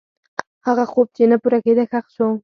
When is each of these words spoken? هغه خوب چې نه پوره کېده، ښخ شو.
هغه 0.67 0.83
خوب 0.91 1.07
چې 1.15 1.23
نه 1.31 1.37
پوره 1.41 1.59
کېده، 1.65 1.83
ښخ 1.91 2.05
شو. 2.15 2.27